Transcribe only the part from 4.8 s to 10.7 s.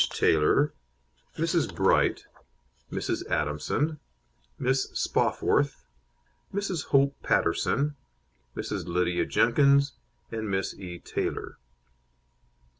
Spofforth, Mrs. Hope Paterson, Mrs. Lydia Jenkins, and